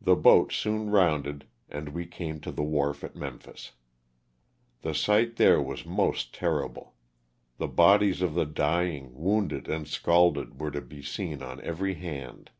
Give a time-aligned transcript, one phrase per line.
[0.00, 3.70] The boat soon rounded aad we came to the wharf at Memphis.
[4.82, 6.94] The sight there was most ter rible.
[7.58, 12.50] The bodies of the dying, wounded and scalded were to be seen on every hand.